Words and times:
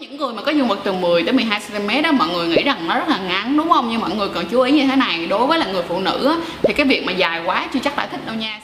những 0.00 0.16
người 0.16 0.32
mà 0.32 0.42
có 0.42 0.52
dương 0.52 0.68
vật 0.68 0.78
từ 0.84 0.92
10 0.92 1.22
tới 1.22 1.32
12 1.32 1.60
cm 1.68 2.02
đó 2.02 2.12
mọi 2.12 2.28
người 2.28 2.48
nghĩ 2.48 2.62
rằng 2.62 2.88
nó 2.88 2.98
rất 2.98 3.08
là 3.08 3.18
ngắn 3.18 3.56
đúng 3.56 3.70
không? 3.70 3.88
Nhưng 3.90 4.00
mọi 4.00 4.10
người 4.10 4.28
cần 4.34 4.44
chú 4.50 4.60
ý 4.60 4.72
như 4.72 4.86
thế 4.86 4.96
này 4.96 5.26
đối 5.26 5.46
với 5.46 5.58
là 5.58 5.66
người 5.66 5.82
phụ 5.88 6.00
nữ 6.00 6.36
thì 6.62 6.72
cái 6.72 6.86
việc 6.86 7.04
mà 7.06 7.12
dài 7.12 7.42
quá 7.44 7.66
chưa 7.74 7.80
chắc 7.84 7.96
đã 7.96 8.06
thích 8.06 8.20
đâu 8.26 8.34
nha. 8.34 8.60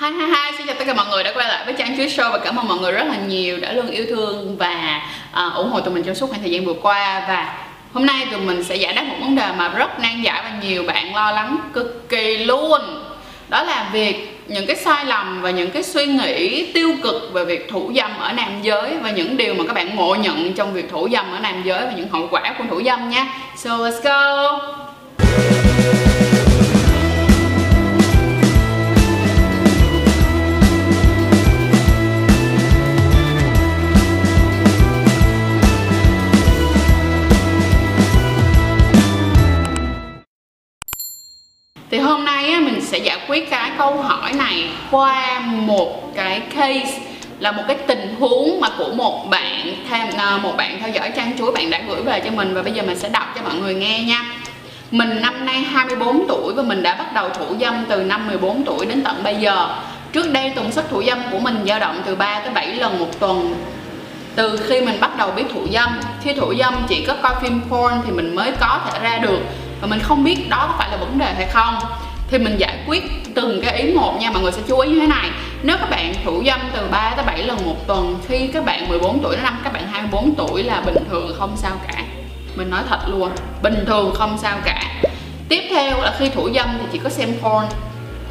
Hi 0.00 0.10
hi 0.10 0.24
hi, 0.26 0.56
xin 0.58 0.66
chào 0.66 0.76
tất 0.78 0.84
cả 0.86 0.94
mọi 0.94 1.06
người 1.10 1.24
đã 1.24 1.32
quay 1.34 1.48
lại 1.48 1.64
với 1.64 1.74
Trang 1.78 1.96
Chuối 1.96 2.06
Show 2.06 2.32
và 2.32 2.38
cảm 2.38 2.56
ơn 2.56 2.68
mọi 2.68 2.78
người 2.78 2.92
rất 2.92 3.04
là 3.04 3.16
nhiều 3.16 3.60
đã 3.60 3.72
luôn 3.72 3.90
yêu 3.90 4.06
thương 4.08 4.56
và 4.58 5.02
uh, 5.32 5.54
ủng 5.54 5.70
hộ 5.70 5.80
tụi 5.80 5.94
mình 5.94 6.02
trong 6.02 6.14
suốt 6.14 6.30
khoảng 6.30 6.40
thời 6.40 6.50
gian 6.50 6.64
vừa 6.64 6.74
qua. 6.82 7.24
Và 7.28 7.58
hôm 7.92 8.06
nay 8.06 8.26
tụi 8.30 8.40
mình 8.40 8.64
sẽ 8.64 8.76
giải 8.76 8.92
đáp 8.92 9.02
một 9.02 9.16
vấn 9.20 9.36
đề 9.36 9.52
mà 9.56 9.68
rất 9.68 10.00
nan 10.00 10.22
giải 10.22 10.42
và 10.44 10.52
nhiều 10.62 10.82
bạn 10.82 11.14
lo 11.14 11.30
lắng 11.30 11.58
cực 11.72 12.08
kỳ 12.08 12.36
luôn. 12.36 12.80
Đó 13.48 13.62
là 13.62 13.90
việc 13.92 14.39
những 14.50 14.66
cái 14.66 14.76
sai 14.76 15.04
lầm 15.04 15.42
và 15.42 15.50
những 15.50 15.70
cái 15.70 15.82
suy 15.82 16.06
nghĩ 16.06 16.72
tiêu 16.72 16.94
cực 17.02 17.30
về 17.32 17.44
việc 17.44 17.68
thủ 17.70 17.92
dâm 17.96 18.10
ở 18.18 18.32
nam 18.32 18.52
giới 18.62 18.96
và 19.02 19.10
những 19.10 19.36
điều 19.36 19.54
mà 19.54 19.64
các 19.66 19.72
bạn 19.72 19.96
ngộ 19.96 20.14
nhận 20.14 20.52
trong 20.52 20.72
việc 20.72 20.90
thủ 20.90 21.08
dâm 21.12 21.32
ở 21.32 21.38
nam 21.38 21.62
giới 21.64 21.86
và 21.86 21.92
những 21.96 22.08
hậu 22.08 22.28
quả 22.30 22.54
của 22.58 22.64
thủ 22.70 22.82
dâm 22.82 23.10
nha. 23.10 23.26
So, 23.56 23.70
let's 23.70 24.02
go. 24.02 24.79
giải 43.02 43.18
quyết 43.28 43.50
cái 43.50 43.70
câu 43.78 43.96
hỏi 43.96 44.32
này 44.32 44.68
qua 44.90 45.40
một 45.40 46.14
cái 46.14 46.40
case, 46.40 47.00
là 47.38 47.52
một 47.52 47.62
cái 47.68 47.76
tình 47.86 48.14
huống 48.20 48.60
mà 48.60 48.68
của 48.78 48.92
một 48.94 49.30
bạn 49.30 49.74
tham 49.90 50.08
à, 50.16 50.38
một 50.42 50.56
bạn 50.56 50.78
theo 50.80 50.88
dõi 50.88 51.12
trang 51.16 51.38
chuối 51.38 51.52
bạn 51.52 51.70
đã 51.70 51.80
gửi 51.88 52.02
về 52.02 52.20
cho 52.24 52.30
mình 52.30 52.54
và 52.54 52.62
bây 52.62 52.72
giờ 52.72 52.82
mình 52.82 52.98
sẽ 52.98 53.08
đọc 53.08 53.26
cho 53.36 53.42
mọi 53.42 53.54
người 53.54 53.74
nghe 53.74 54.02
nha. 54.02 54.24
Mình 54.90 55.20
năm 55.22 55.46
nay 55.46 55.60
24 55.60 56.24
tuổi 56.28 56.52
và 56.54 56.62
mình 56.62 56.82
đã 56.82 56.94
bắt 56.94 57.14
đầu 57.14 57.28
thủ 57.28 57.44
dâm 57.60 57.84
từ 57.88 58.02
năm 58.02 58.26
14 58.26 58.64
tuổi 58.64 58.86
đến 58.86 59.02
tận 59.02 59.22
bây 59.22 59.36
giờ. 59.36 59.68
Trước 60.12 60.32
đây, 60.32 60.52
tần 60.56 60.72
suất 60.72 60.90
thủ 60.90 61.02
dâm 61.02 61.18
của 61.30 61.38
mình 61.38 61.64
dao 61.66 61.78
động 61.78 62.02
từ 62.06 62.16
3 62.16 62.40
tới 62.40 62.52
7 62.52 62.74
lần 62.74 62.98
một 62.98 63.20
tuần. 63.20 63.54
Từ 64.34 64.56
khi 64.68 64.80
mình 64.80 65.00
bắt 65.00 65.16
đầu 65.18 65.30
biết 65.30 65.44
thủ 65.54 65.66
dâm, 65.72 66.00
khi 66.22 66.32
thủ 66.32 66.54
dâm 66.58 66.74
chỉ 66.88 67.04
có 67.04 67.14
coi 67.22 67.34
phim 67.42 67.60
porn 67.70 67.94
thì 68.06 68.12
mình 68.12 68.34
mới 68.34 68.52
có 68.60 68.80
thể 68.86 68.98
ra 69.00 69.18
được. 69.18 69.38
Và 69.80 69.86
mình 69.86 70.00
không 70.02 70.24
biết 70.24 70.48
đó 70.48 70.66
có 70.68 70.74
phải 70.78 70.90
là 70.90 70.96
vấn 70.96 71.18
đề 71.18 71.34
hay 71.34 71.46
không 71.52 71.74
thì 72.30 72.38
mình 72.38 72.56
giải 72.58 72.78
quyết 72.86 73.02
từng 73.34 73.60
cái 73.62 73.82
ý 73.82 73.92
một 73.92 74.16
nha, 74.20 74.30
mọi 74.30 74.42
người 74.42 74.52
sẽ 74.52 74.62
chú 74.68 74.78
ý 74.78 74.90
như 74.90 75.00
thế 75.00 75.06
này. 75.06 75.30
Nếu 75.62 75.76
các 75.80 75.90
bạn 75.90 76.14
thủ 76.24 76.42
dâm 76.46 76.60
từ 76.72 76.88
3 76.90 77.12
tới 77.16 77.24
7 77.24 77.42
lần 77.42 77.58
một 77.66 77.86
tuần, 77.86 78.18
khi 78.28 78.46
các 78.46 78.64
bạn 78.64 78.88
14 78.88 79.22
tuổi 79.22 79.36
đến 79.36 79.44
năm, 79.44 79.58
các 79.64 79.72
bạn 79.72 79.86
24 79.90 80.34
tuổi 80.34 80.62
là 80.62 80.80
bình 80.86 81.04
thường 81.10 81.34
không 81.38 81.56
sao 81.56 81.72
cả. 81.88 82.04
Mình 82.54 82.70
nói 82.70 82.82
thật 82.88 82.98
luôn, 83.06 83.30
bình 83.62 83.84
thường 83.86 84.14
không 84.14 84.38
sao 84.38 84.58
cả. 84.64 84.82
Tiếp 85.48 85.62
theo 85.70 86.02
là 86.02 86.14
khi 86.18 86.28
thủ 86.28 86.48
dâm 86.54 86.66
thì 86.80 86.86
chỉ 86.92 86.98
có 86.98 87.10
xem 87.10 87.32
porn. 87.42 87.66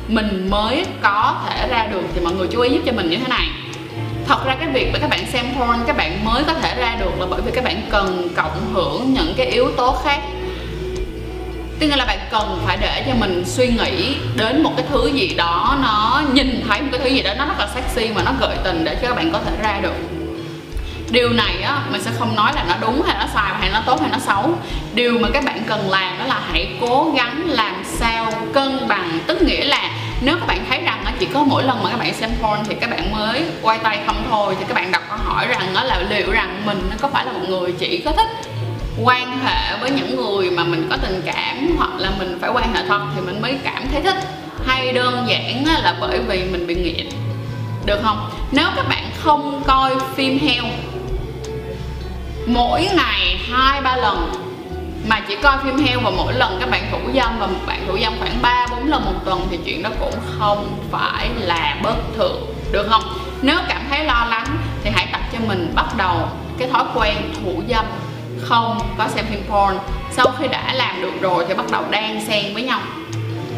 Mình 0.08 0.48
mới 0.50 0.86
có 1.02 1.36
thể 1.48 1.68
ra 1.68 1.88
được 1.92 2.02
thì 2.16 2.22
mọi 2.22 2.34
người 2.34 2.48
chú 2.48 2.62
ý 2.62 2.70
giúp 2.70 2.82
cho 2.86 2.92
mình 2.92 3.10
như 3.10 3.18
thế 3.18 3.28
này. 3.28 3.48
Thật 4.28 4.46
ra 4.46 4.56
cái 4.60 4.70
việc 4.70 4.90
mà 4.94 5.00
các 5.00 5.10
bạn 5.10 5.26
xem 5.26 5.46
porn, 5.60 5.80
các 5.88 5.98
bạn 5.98 6.26
mới 6.26 6.44
có 6.44 6.54
thể 6.54 6.76
ra 6.76 6.98
được 7.00 7.12
là 7.20 7.26
bởi 7.30 7.42
vì 7.42 7.52
các 7.52 7.64
bạn 7.64 7.82
cần 7.90 8.30
cộng 8.36 8.74
hưởng 8.74 9.14
những 9.14 9.34
cái 9.38 9.48
yếu 9.48 9.72
tố 9.78 9.96
khác 10.04 10.20
tức 11.80 11.88
là 11.88 12.06
bạn 12.06 12.20
cần 12.32 12.62
phải 12.66 12.78
để 12.82 13.04
cho 13.08 13.14
mình 13.16 13.44
suy 13.46 13.68
nghĩ 13.68 14.16
đến 14.36 14.64
một 14.64 14.72
cái 14.78 14.86
thứ 14.90 15.08
gì 15.08 15.34
đó, 15.38 15.78
nó 15.82 16.22
nhìn 16.34 16.66
thấy 16.68 16.82
một 16.82 16.88
cái 16.92 17.02
thứ 17.04 17.10
gì 17.10 17.22
đó 17.22 17.34
nó 17.38 17.46
rất 17.46 17.60
là 17.60 17.68
sexy 17.76 18.10
mà 18.16 18.22
nó 18.24 18.32
gợi 18.40 18.58
tình 18.64 18.84
để 18.84 18.96
cho 19.02 19.08
các 19.08 19.16
bạn 19.16 19.32
có 19.32 19.40
thể 19.46 19.52
ra 19.64 19.80
được. 19.82 19.96
Điều 21.12 21.30
này 21.30 21.62
á, 21.62 21.82
mình 21.92 22.02
sẽ 22.02 22.12
không 22.20 22.36
nói 22.36 22.52
là 22.56 22.66
nó 22.68 22.76
đúng 22.82 23.02
hay 23.08 23.16
nó 23.20 23.26
sai 23.34 23.54
hay 23.60 23.70
nó 23.74 23.82
tốt 23.86 24.02
hay 24.02 24.10
nó 24.12 24.20
xấu. 24.20 24.54
Điều 24.94 25.20
mà 25.20 25.28
các 25.34 25.44
bạn 25.46 25.64
cần 25.68 25.90
làm 25.90 26.20
đó 26.20 26.26
là 26.26 26.42
hãy 26.52 26.68
cố 26.82 27.12
gắng 27.16 27.44
làm 27.48 27.84
sao 27.86 28.32
cân 28.54 28.88
bằng. 28.88 29.20
Tức 29.28 29.42
nghĩa 29.42 29.66
là 29.66 29.90
nếu 30.22 30.36
các 30.36 30.48
bạn 30.48 30.66
thấy 30.70 30.82
rằng 30.82 31.02
nó 31.06 31.12
chỉ 31.20 31.26
có 31.34 31.44
mỗi 31.44 31.64
lần 31.64 31.84
mà 31.84 31.90
các 31.90 32.00
bạn 32.00 32.14
xem 32.14 32.30
porn 32.42 32.60
thì 32.68 32.76
các 32.82 32.90
bạn 32.90 33.12
mới 33.12 33.46
quay 33.62 33.78
tay 33.78 34.00
không 34.06 34.24
thôi, 34.30 34.56
thì 34.60 34.66
các 34.68 34.74
bạn 34.74 34.92
đặt 34.92 35.02
câu 35.10 35.18
hỏi 35.24 35.48
rằng 35.48 35.74
nó 35.74 35.84
là 35.84 36.00
liệu 36.10 36.32
rằng 36.32 36.62
mình 36.66 36.88
nó 36.90 36.96
có 37.02 37.08
phải 37.08 37.26
là 37.26 37.32
một 37.32 37.42
người 37.48 37.72
chỉ 37.72 38.02
có 38.06 38.12
thích 38.12 38.28
quan 39.04 39.40
hệ 39.40 39.78
với 39.82 39.92
những 39.92 40.16
người 40.16 40.52
mà 40.52 40.64
mình 40.64 40.88
có 40.90 40.98
tình 40.98 41.22
cảm 41.26 41.76
hoặc 41.78 41.92
là 41.98 42.12
mình 42.20 42.38
phải 42.42 42.50
quan 42.54 42.74
hệ 42.74 42.82
thật 42.88 43.02
thì 43.16 43.22
mình 43.22 43.42
mới 43.42 43.58
cảm 43.64 43.88
thấy 43.92 44.02
thích. 44.02 44.18
Hay 44.66 44.94
đơn 44.94 45.26
giản 45.28 45.66
là 45.84 45.98
bởi 46.02 46.20
vì 46.20 46.44
mình 46.44 46.68
bị 46.68 46.76
nghiện. 46.76 47.10
Được 47.86 48.00
không? 48.04 48.30
Nếu 48.52 48.66
các 48.76 48.86
bạn 48.90 49.12
không 49.18 49.64
coi 49.68 49.96
phim 50.16 50.40
heo, 50.40 50.64
mỗi 52.46 52.90
ngày 52.96 53.40
hai, 53.52 53.82
ba 53.82 53.96
lần 53.96 54.32
mà 55.08 55.20
chỉ 55.28 55.36
coi 55.44 55.58
phim 55.64 55.78
heo 55.78 56.00
và 56.00 56.10
mỗi 56.10 56.34
lần 56.34 56.58
các 56.60 56.70
bạn 56.70 56.84
thủ 56.92 57.00
dâm 57.16 57.40
và 57.40 57.48
một 57.48 57.60
bạn 57.68 57.86
thủ 57.88 57.98
dâm 58.02 58.14
khoảng 58.20 58.42
3 58.42 58.68
4 58.72 58.88
lần 58.88 59.06
một 59.06 59.14
tuần 59.26 59.48
thì 59.52 59.60
chuyện 59.66 59.84
đó 59.84 59.90
cũng 60.00 60.14
không 60.40 60.78
phải 60.92 61.30
là 61.38 61.78
bất 61.84 61.96
thường. 62.18 62.56
Được 62.72 62.88
không? 62.90 63.04
Nếu 63.42 63.58
cảm 63.68 63.82
thấy 63.90 64.06
lo 64.06 64.28
lắng 64.30 64.46
thì 64.84 64.90
hãy 64.94 65.08
tập 65.12 65.22
cho 65.34 65.40
mình 65.48 65.72
bắt 65.76 65.98
đầu 65.98 66.30
cái 66.58 66.70
thói 66.70 66.84
quen 66.96 67.16
thủ 67.44 67.62
dâm 67.70 67.86
không, 68.50 68.80
có 68.98 69.08
xem 69.08 69.26
phim 69.30 69.42
porn. 69.50 69.78
Sau 70.12 70.28
khi 70.40 70.48
đã 70.48 70.74
làm 70.74 71.02
được 71.02 71.22
rồi 71.22 71.46
thì 71.48 71.54
bắt 71.54 71.66
đầu 71.72 71.84
đang 71.90 72.22
xen 72.28 72.54
với 72.54 72.64
nhau. 72.64 72.80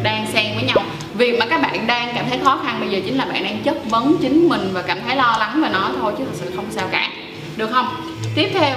Đang 0.02 0.26
xen 0.32 0.54
với 0.54 0.64
nhau. 0.64 0.82
Việc 1.14 1.38
mà 1.38 1.46
các 1.46 1.62
bạn 1.62 1.86
đang 1.86 2.12
cảm 2.14 2.24
thấy 2.28 2.38
khó 2.44 2.58
khăn 2.64 2.80
bây 2.80 2.88
giờ 2.88 3.00
chính 3.04 3.18
là 3.18 3.24
bạn 3.24 3.44
đang 3.44 3.62
chất 3.62 3.76
vấn 3.90 4.16
chính 4.20 4.48
mình 4.48 4.70
và 4.72 4.82
cảm 4.82 4.98
thấy 5.06 5.16
lo 5.16 5.36
lắng 5.38 5.62
về 5.62 5.68
nó 5.72 5.90
thôi, 6.00 6.12
chứ 6.18 6.24
thật 6.24 6.34
sự 6.34 6.52
không 6.56 6.66
sao 6.70 6.88
cả. 6.90 7.08
Được 7.56 7.70
không? 7.72 7.86
Tiếp 8.34 8.50
theo 8.54 8.76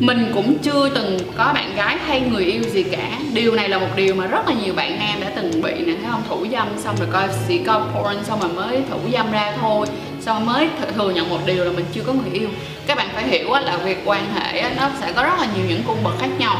mình 0.00 0.30
cũng 0.34 0.58
chưa 0.58 0.90
từng 0.94 1.18
có 1.36 1.52
bạn 1.54 1.76
gái 1.76 1.96
hay 2.06 2.20
người 2.20 2.44
yêu 2.44 2.62
gì 2.62 2.82
cả. 2.82 3.08
Điều 3.32 3.54
này 3.54 3.68
là 3.68 3.78
một 3.78 3.88
điều 3.96 4.14
mà 4.14 4.26
rất 4.26 4.48
là 4.48 4.54
nhiều 4.64 4.74
bạn 4.74 4.98
nam 4.98 5.20
đã 5.20 5.30
từng 5.36 5.62
bị 5.62 5.72
nè, 5.72 5.92
thấy 6.02 6.10
không? 6.10 6.22
Thủ 6.28 6.46
dâm, 6.52 6.68
xong 6.78 6.96
rồi 6.98 7.08
coi 7.12 7.28
chỉ 7.48 7.58
coi 7.58 7.80
porn, 7.94 8.24
xong 8.24 8.40
rồi 8.40 8.52
mới 8.52 8.82
thủ 8.90 8.98
dâm 9.12 9.32
ra 9.32 9.52
thôi. 9.60 9.86
Xong 10.20 10.46
mới 10.46 10.66
th- 10.66 10.92
thừa 10.96 11.10
nhận 11.10 11.30
một 11.30 11.38
điều 11.46 11.64
là 11.64 11.70
mình 11.70 11.84
chưa 11.94 12.02
có 12.06 12.12
người 12.12 12.30
yêu. 12.32 12.48
Các 12.86 12.96
bạn 12.96 13.08
phải 13.14 13.28
hiểu 13.28 13.52
là 13.52 13.76
việc 13.76 14.02
quan 14.04 14.34
hệ 14.34 14.62
nó 14.76 14.88
sẽ 15.00 15.12
có 15.12 15.22
rất 15.22 15.38
là 15.40 15.46
nhiều 15.56 15.64
những 15.68 15.82
cung 15.86 16.04
bậc 16.04 16.20
khác 16.20 16.28
nhau. 16.38 16.56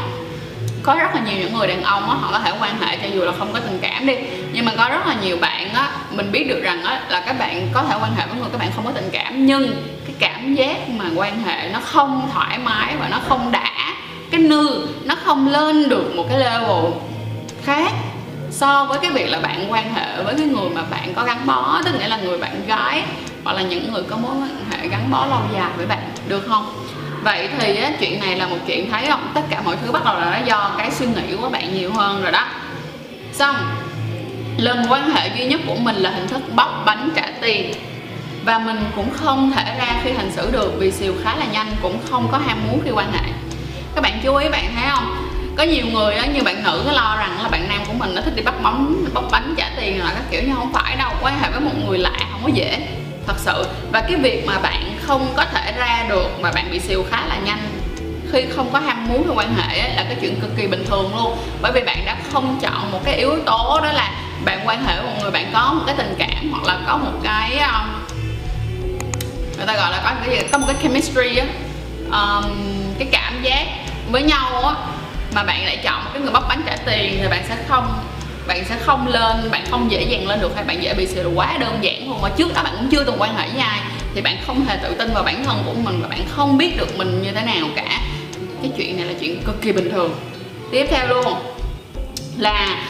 Có 0.83 0.95
rất 0.95 1.15
là 1.15 1.21
nhiều 1.25 1.37
những 1.39 1.53
người 1.53 1.67
đàn 1.67 1.83
ông 1.83 2.09
á, 2.09 2.15
họ 2.15 2.29
có 2.31 2.39
thể 2.39 2.51
quan 2.61 2.79
hệ 2.81 2.97
cho 2.97 3.07
dù 3.15 3.21
là 3.21 3.31
không 3.39 3.53
có 3.53 3.59
tình 3.59 3.79
cảm 3.81 4.07
đi. 4.07 4.15
Nhưng 4.53 4.65
mà 4.65 4.71
có 4.77 4.89
rất 4.89 5.07
là 5.07 5.15
nhiều 5.23 5.37
bạn 5.41 5.73
á, 5.73 5.91
mình 6.11 6.31
biết 6.31 6.43
được 6.49 6.61
rằng 6.63 6.83
á 6.83 7.01
là 7.09 7.23
các 7.25 7.39
bạn 7.39 7.67
có 7.73 7.83
thể 7.83 7.95
quan 8.01 8.15
hệ 8.15 8.25
với 8.27 8.35
người 8.39 8.49
các 8.51 8.57
bạn 8.57 8.71
không 8.75 8.85
có 8.85 8.91
tình 8.91 9.09
cảm. 9.11 9.45
Nhưng 9.45 9.71
cảm 10.19 10.55
giác 10.55 10.89
mà 10.89 11.05
quan 11.15 11.43
hệ 11.43 11.69
nó 11.73 11.79
không 11.79 12.29
thoải 12.33 12.57
mái 12.57 12.95
và 12.99 13.07
nó 13.09 13.17
không 13.27 13.51
đã 13.51 13.95
cái 14.31 14.41
nư 14.41 14.87
nó 15.05 15.15
không 15.15 15.47
lên 15.47 15.89
được 15.89 16.15
một 16.15 16.25
cái 16.29 16.39
level 16.39 16.91
khác 17.63 17.91
so 18.51 18.85
với 18.85 18.99
cái 18.99 19.11
việc 19.11 19.29
là 19.29 19.39
bạn 19.39 19.71
quan 19.71 19.93
hệ 19.93 20.23
với 20.23 20.35
cái 20.37 20.45
người 20.45 20.69
mà 20.69 20.81
bạn 20.81 21.13
có 21.15 21.23
gắn 21.23 21.37
bó 21.45 21.81
tức 21.85 21.95
nghĩa 21.99 22.07
là 22.07 22.17
người 22.17 22.37
bạn 22.37 22.67
gái 22.67 23.03
hoặc 23.43 23.53
là 23.53 23.61
những 23.61 23.93
người 23.93 24.03
có 24.03 24.17
mối 24.17 24.31
quan 24.31 24.65
hệ 24.71 24.87
gắn 24.87 25.11
bó 25.11 25.25
lâu 25.25 25.41
dài 25.53 25.69
với 25.77 25.85
bạn 25.85 26.11
được 26.27 26.45
không? 26.47 26.73
Vậy 27.23 27.49
thì 27.59 27.75
á, 27.75 27.91
chuyện 27.99 28.19
này 28.19 28.35
là 28.35 28.47
một 28.47 28.57
chuyện 28.67 28.91
thấy 28.91 29.05
không? 29.09 29.31
Tất 29.33 29.41
cả 29.49 29.61
mọi 29.65 29.75
thứ 29.85 29.91
bắt 29.91 30.05
đầu 30.05 30.19
là 30.19 30.39
nó 30.39 30.45
do 30.45 30.71
cái 30.77 30.91
suy 30.91 31.05
nghĩ 31.05 31.35
của 31.41 31.49
bạn 31.49 31.73
nhiều 31.73 31.93
hơn 31.93 32.21
rồi 32.23 32.31
đó. 32.31 32.45
Xong 33.33 33.55
lần 34.57 34.85
quan 34.89 35.09
hệ 35.09 35.29
duy 35.37 35.45
nhất 35.45 35.61
của 35.67 35.75
mình 35.75 35.95
là 35.95 36.09
hình 36.09 36.27
thức 36.27 36.41
bóc 36.55 36.83
bánh 36.85 37.09
trả 37.15 37.25
tiền 37.41 37.73
và 38.45 38.59
mình 38.59 38.85
cũng 38.95 39.09
không 39.13 39.51
thể 39.51 39.75
ra 39.77 40.01
khi 40.03 40.11
hành 40.11 40.31
xử 40.31 40.51
được 40.51 40.73
vì 40.77 40.91
xìu 40.91 41.13
khá 41.23 41.35
là 41.35 41.45
nhanh 41.45 41.67
cũng 41.81 41.99
không 42.09 42.27
có 42.31 42.37
ham 42.37 42.57
muốn 42.67 42.81
khi 42.85 42.91
quan 42.91 43.11
hệ. 43.11 43.31
Các 43.95 44.01
bạn 44.01 44.19
chú 44.23 44.35
ý 44.35 44.49
bạn 44.49 44.75
thấy 44.75 44.89
không? 44.89 45.15
Có 45.57 45.63
nhiều 45.63 45.85
người 45.93 46.15
đó, 46.15 46.23
như 46.33 46.43
bạn 46.43 46.63
nữ 46.63 46.83
có 46.85 46.91
lo 46.91 47.15
rằng 47.19 47.41
là 47.43 47.49
bạn 47.49 47.67
nam 47.69 47.81
của 47.87 47.93
mình 47.93 48.15
nó 48.15 48.21
thích 48.21 48.35
đi 48.35 48.43
bắt 48.43 48.55
bóng 48.63 49.05
bóc 49.13 49.23
bánh 49.31 49.53
trả 49.57 49.69
tiền 49.77 49.99
rồi 49.99 50.09
các 50.13 50.23
kiểu 50.31 50.41
như 50.43 50.53
không 50.55 50.73
phải 50.73 50.95
đâu 50.95 51.11
quan 51.21 51.39
hệ 51.39 51.51
với 51.51 51.59
một 51.59 51.71
người 51.87 51.97
lạ 51.97 52.17
không 52.31 52.41
có 52.43 52.49
dễ 52.53 52.87
thật 53.27 53.35
sự. 53.37 53.65
Và 53.91 54.01
cái 54.01 54.15
việc 54.15 54.45
mà 54.47 54.59
bạn 54.59 54.97
không 55.01 55.33
có 55.35 55.45
thể 55.45 55.73
ra 55.77 56.05
được 56.09 56.39
mà 56.41 56.51
bạn 56.51 56.71
bị 56.71 56.79
xìu 56.79 57.03
khá 57.11 57.25
là 57.29 57.37
nhanh 57.45 57.59
khi 58.31 58.45
không 58.55 58.69
có 58.73 58.79
ham 58.79 59.07
muốn 59.07 59.23
trong 59.27 59.37
quan 59.37 59.55
hệ 59.55 59.79
ấy, 59.79 59.95
là 59.95 60.03
cái 60.03 60.17
chuyện 60.21 60.39
cực 60.41 60.57
kỳ 60.57 60.67
bình 60.67 60.85
thường 60.87 61.15
luôn. 61.15 61.37
Bởi 61.61 61.71
vì 61.71 61.81
bạn 61.81 62.05
đã 62.05 62.15
không 62.31 62.59
chọn 62.61 62.91
một 62.91 62.99
cái 63.05 63.15
yếu 63.15 63.35
tố 63.45 63.79
đó 63.83 63.91
là 63.91 64.11
bạn 64.45 64.59
quan 64.65 64.85
hệ 64.85 64.95
với 64.95 65.05
một 65.05 65.17
người 65.21 65.31
bạn 65.31 65.49
có 65.53 65.73
một 65.73 65.83
cái 65.85 65.95
tình 65.97 66.15
cảm 66.19 66.51
hoặc 66.51 66.63
là 66.63 66.79
có 66.87 66.97
một 66.97 67.19
cái 67.23 67.59
um, 67.59 67.98
người 69.59 69.67
ta 69.67 69.75
gọi 69.75 69.91
là 69.91 70.01
có 70.03 70.11
cái 70.25 70.43
có 70.51 70.57
một 70.57 70.65
cái 70.67 70.75
chemistry 70.83 71.37
á. 71.37 71.45
Um, 72.11 72.45
cái 72.99 73.07
cảm 73.11 73.43
giác 73.43 73.65
với 74.11 74.21
nhau 74.21 74.61
á 74.63 74.73
mà 75.35 75.43
bạn 75.43 75.65
lại 75.65 75.77
chọn 75.83 76.03
cái 76.13 76.21
người 76.21 76.31
bóc 76.31 76.45
bánh 76.49 76.61
trả 76.65 76.75
tiền 76.75 77.17
thì 77.21 77.27
bạn 77.27 77.43
sẽ 77.49 77.57
không 77.67 77.93
bạn 78.47 78.65
sẽ 78.69 78.75
không 78.79 79.07
lên 79.07 79.51
bạn 79.51 79.65
không 79.71 79.91
dễ 79.91 80.03
dàng 80.03 80.27
lên 80.27 80.41
được 80.41 80.55
hay 80.55 80.63
bạn 80.63 80.83
dễ 80.83 80.93
bị 80.93 81.07
sự 81.07 81.31
quá 81.35 81.57
đơn 81.59 81.77
giản 81.81 82.09
luôn 82.09 82.21
mà 82.21 82.29
trước 82.29 82.53
đó 82.53 82.63
bạn 82.63 82.73
cũng 82.77 82.89
chưa 82.91 83.03
từng 83.03 83.21
quan 83.21 83.35
hệ 83.35 83.47
với 83.49 83.61
ai 83.61 83.79
thì 84.15 84.21
bạn 84.21 84.37
không 84.47 84.65
hề 84.65 84.77
tự 84.83 84.95
tin 84.95 85.13
vào 85.13 85.23
bản 85.23 85.45
thân 85.45 85.63
của 85.65 85.73
mình 85.73 86.01
và 86.01 86.07
bạn 86.07 86.21
không 86.29 86.57
biết 86.57 86.77
được 86.77 86.97
mình 86.97 87.21
như 87.21 87.31
thế 87.31 87.41
nào 87.41 87.67
cả. 87.75 88.01
Cái 88.61 88.71
chuyện 88.77 88.97
này 88.97 89.05
là 89.05 89.13
chuyện 89.19 89.43
cực 89.45 89.61
kỳ 89.61 89.71
bình 89.71 89.91
thường. 89.91 90.15
Tiếp 90.71 90.87
theo 90.89 91.07
luôn 91.07 91.35
là 92.37 92.83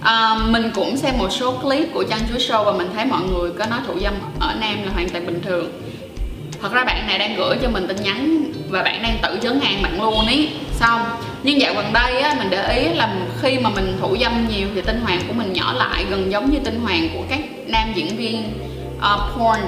uh, 0.00 0.42
mình 0.50 0.70
cũng 0.74 0.96
xem 0.96 1.18
một 1.18 1.28
số 1.30 1.52
clip 1.52 1.88
của 1.94 2.04
chân 2.10 2.20
Chuối 2.28 2.38
Show 2.38 2.64
và 2.64 2.72
mình 2.72 2.90
thấy 2.94 3.04
mọi 3.04 3.20
người 3.22 3.50
có 3.58 3.66
nói 3.66 3.80
thủ 3.86 3.94
dâm 4.02 4.14
ở 4.40 4.54
Nam 4.60 4.82
là 4.84 4.92
hoàn 4.94 5.08
toàn 5.08 5.26
bình 5.26 5.42
thường 5.44 5.72
thật 6.62 6.72
ra 6.72 6.84
bạn 6.84 7.06
này 7.06 7.18
đang 7.18 7.36
gửi 7.36 7.56
cho 7.62 7.68
mình 7.68 7.88
tin 7.88 7.96
nhắn 7.96 8.52
và 8.68 8.82
bạn 8.82 9.02
đang 9.02 9.18
tự 9.22 9.38
chấn 9.42 9.60
hàng 9.60 9.82
bạn 9.82 10.02
luôn 10.02 10.26
ý. 10.26 10.48
Xong 10.72 11.00
nhưng 11.42 11.60
dạo 11.60 11.74
gần 11.74 11.92
đây 11.92 12.20
á 12.20 12.34
mình 12.38 12.50
để 12.50 12.78
ý 12.78 12.94
là 12.94 13.14
khi 13.40 13.58
mà 13.58 13.70
mình 13.70 13.96
thủ 14.00 14.16
dâm 14.20 14.48
nhiều 14.48 14.68
thì 14.74 14.80
tinh 14.80 15.00
hoàng 15.00 15.20
của 15.28 15.34
mình 15.34 15.52
nhỏ 15.52 15.72
lại 15.72 16.04
gần 16.10 16.32
giống 16.32 16.50
như 16.50 16.58
tinh 16.64 16.80
hoàng 16.80 17.08
của 17.14 17.22
các 17.30 17.40
nam 17.66 17.92
diễn 17.94 18.16
viên 18.16 18.42
uh, 18.96 19.36
porn. 19.36 19.60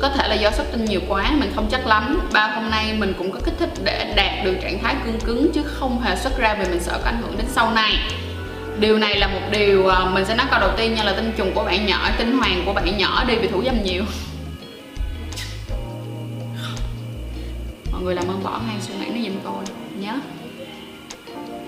Có 0.00 0.08
thể 0.08 0.28
là 0.28 0.34
do 0.34 0.50
xuất 0.50 0.72
tinh 0.72 0.84
nhiều 0.84 1.00
quá 1.08 1.30
mình 1.38 1.52
không 1.54 1.68
chắc 1.70 1.86
lắm. 1.86 2.20
Ba 2.32 2.46
hôm 2.46 2.70
nay 2.70 2.92
mình 2.98 3.12
cũng 3.18 3.30
có 3.30 3.38
kích 3.44 3.54
thích 3.58 3.70
để 3.84 4.12
đạt 4.16 4.44
được 4.44 4.54
trạng 4.62 4.82
thái 4.82 4.94
cương 5.04 5.20
cứng 5.20 5.52
chứ 5.52 5.62
không 5.64 6.00
hề 6.00 6.16
xuất 6.16 6.38
ra 6.38 6.54
vì 6.54 6.64
mình 6.68 6.80
sợ 6.80 6.98
có 7.04 7.10
ảnh 7.10 7.22
hưởng 7.22 7.36
đến 7.36 7.46
sau 7.48 7.72
này. 7.72 7.92
Điều 8.80 8.98
này 8.98 9.16
là 9.16 9.26
một 9.26 9.40
điều 9.50 9.86
ờ, 9.86 10.10
mình 10.14 10.24
sẽ 10.24 10.34
nói 10.34 10.46
câu 10.50 10.60
đầu 10.60 10.70
tiên 10.76 10.94
nha 10.94 11.04
là 11.04 11.12
tinh 11.12 11.32
trùng 11.36 11.52
của 11.54 11.64
bạn 11.64 11.86
nhỏ 11.86 12.08
tinh 12.18 12.38
hoàng 12.38 12.62
của 12.66 12.72
bạn 12.72 12.98
nhỏ 12.98 13.24
đi 13.28 13.34
vì 13.36 13.48
thủ 13.48 13.62
dâm 13.64 13.84
nhiều. 13.84 14.04
mọi 18.00 18.04
người 18.04 18.14
làm 18.14 18.28
ơn 18.28 18.44
bỏ 18.44 18.60
ngay 18.66 18.76
suy 18.80 18.94
nghĩ 18.94 19.06
nó 19.06 19.28
giùm 19.28 19.34
tôi, 19.44 19.76
nhớ. 20.00 20.12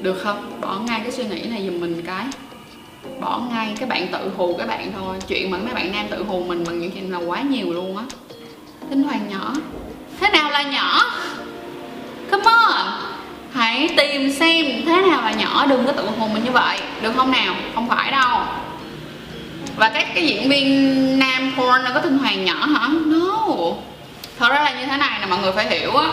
Được 0.02 0.20
không? 0.22 0.60
Bỏ 0.60 0.78
ngay 0.78 1.00
cái 1.02 1.12
suy 1.12 1.24
nghĩ 1.24 1.42
này 1.42 1.66
giùm 1.66 1.80
mình 1.80 2.02
cái. 2.06 2.24
Bỏ 3.20 3.40
ngay 3.50 3.74
các 3.80 3.88
bạn 3.88 4.08
tự 4.12 4.30
hù 4.36 4.56
các 4.56 4.68
bạn 4.68 4.92
thôi. 4.98 5.16
Chuyện 5.28 5.50
mà 5.50 5.58
mấy 5.58 5.74
bạn 5.74 5.92
nam 5.92 6.06
tự 6.10 6.24
hù 6.24 6.44
mình 6.44 6.64
bằng 6.66 6.80
những 6.80 6.90
chuyện 6.90 7.12
là 7.12 7.18
quá 7.18 7.40
nhiều 7.40 7.72
luôn 7.72 7.96
á. 7.96 8.04
Tinh 8.90 9.02
hoàng 9.02 9.28
nhỏ. 9.30 9.52
Thế 10.20 10.28
nào 10.28 10.50
là 10.50 10.62
nhỏ? 10.62 11.02
Come 12.30 12.44
on! 12.44 12.86
Hãy 13.52 13.88
tìm 13.96 14.32
xem 14.32 14.66
thế 14.86 15.02
nào 15.10 15.22
là 15.22 15.32
nhỏ, 15.32 15.66
đừng 15.66 15.86
có 15.86 15.92
tự 15.92 16.08
hù 16.18 16.28
mình 16.28 16.44
như 16.44 16.50
vậy. 16.50 16.80
Được 17.02 17.12
không 17.16 17.30
nào? 17.30 17.54
Không 17.74 17.88
phải 17.88 18.10
đâu. 18.10 18.40
Và 19.76 19.88
các 19.88 20.06
cái 20.14 20.26
diễn 20.26 20.48
viên 20.48 21.18
nam 21.18 21.52
porn 21.56 21.84
nó 21.84 21.90
có 21.94 22.00
tinh 22.00 22.18
hoàng 22.18 22.44
nhỏ 22.44 22.66
hả? 22.66 22.88
No 23.06 23.46
thật 24.42 24.48
ra 24.48 24.60
là 24.60 24.70
như 24.80 24.86
thế 24.86 24.96
này 24.96 25.20
là 25.20 25.26
mọi 25.26 25.38
người 25.42 25.52
phải 25.52 25.66
hiểu 25.70 25.96
á. 25.96 26.08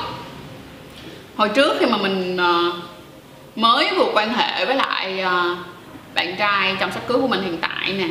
Hồi 1.36 1.50
trước 1.50 1.78
khi 1.80 1.86
mà 1.86 1.98
mình 1.98 2.38
ờ, 2.38 2.72
mới 3.56 3.90
vừa 3.98 4.06
quan 4.14 4.34
hệ 4.34 4.66
với 4.66 4.76
lại 4.76 5.20
ờ, 5.20 5.56
bạn 6.16 6.36
trai 6.38 6.76
trong 6.80 6.92
sắp 6.92 7.08
cưới 7.08 7.18
của 7.22 7.28
mình 7.28 7.42
hiện 7.42 7.58
tại 7.58 7.94
nè, 7.94 8.08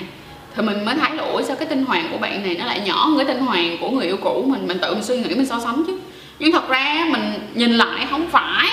thì 0.57 0.63
mình 0.63 0.85
mới 0.85 0.95
thấy 0.95 1.11
là, 1.17 1.23
ủa, 1.23 1.43
sao 1.43 1.57
cái 1.57 1.67
tinh 1.67 1.85
hoàng 1.85 2.09
của 2.13 2.19
bạn 2.19 2.43
này 2.43 2.57
nó 2.59 2.67
lại 2.67 2.81
nhỏ 2.81 3.07
hơn 3.07 3.17
cái 3.17 3.27
tinh 3.27 3.47
hoàng 3.47 3.77
của 3.81 3.91
người 3.91 4.07
yêu 4.07 4.17
cũ 4.23 4.45
mình? 4.49 4.67
Mình 4.67 4.79
tự 4.83 4.95
mình 4.95 5.05
suy 5.05 5.19
nghĩ, 5.19 5.35
mình 5.35 5.47
so 5.47 5.61
sánh 5.61 5.83
chứ. 5.87 5.99
Nhưng 6.39 6.53
thật 6.53 6.69
ra 6.69 7.07
mình 7.11 7.51
nhìn 7.55 7.73
lại 7.73 8.07
không 8.11 8.31
phải 8.31 8.69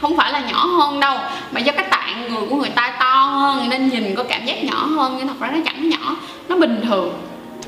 không 0.00 0.16
phải 0.16 0.32
là 0.32 0.40
nhỏ 0.40 0.66
hơn 0.66 1.00
đâu, 1.00 1.18
mà 1.52 1.60
do 1.60 1.72
cái 1.72 1.86
tạng 1.90 2.34
người 2.34 2.46
của 2.50 2.56
người 2.56 2.70
ta 2.70 2.96
to 3.00 3.14
hơn, 3.14 3.68
nên 3.68 3.88
nhìn 3.88 4.14
có 4.14 4.22
cảm 4.22 4.46
giác 4.46 4.64
nhỏ 4.64 4.86
hơn, 4.86 5.14
nhưng 5.18 5.28
thật 5.28 5.34
ra 5.40 5.50
nó 5.50 5.58
chẳng 5.64 5.88
nhỏ, 5.88 6.16
nó 6.48 6.56
bình 6.56 6.80
thường 6.88 7.12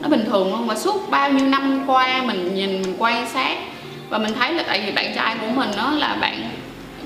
nó 0.00 0.08
bình 0.08 0.24
thường 0.24 0.52
luôn 0.52 0.66
và 0.66 0.76
suốt 0.76 1.10
bao 1.10 1.30
nhiêu 1.30 1.46
năm 1.46 1.84
qua 1.86 2.22
mình 2.22 2.54
nhìn 2.54 2.82
mình 2.82 2.96
quan 2.98 3.28
sát 3.28 3.58
và 4.08 4.18
mình 4.18 4.34
thấy 4.38 4.54
là 4.54 4.62
tại 4.66 4.82
vì 4.86 4.92
bạn 4.92 5.14
trai 5.14 5.36
của 5.40 5.46
mình 5.54 5.70
đó 5.76 5.90
là 5.90 6.16
bạn 6.20 6.50